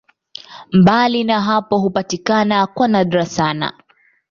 Mbali 0.71 1.23
na 1.23 1.41
hapo 1.41 1.77
hupatikana 1.77 2.67
kwa 2.67 2.87
nadra 2.87 3.25
sana. 3.25 3.73